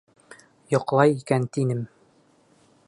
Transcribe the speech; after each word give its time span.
Йоҡлай 0.75 1.13
икән 1.19 1.47
тинем... 1.59 1.85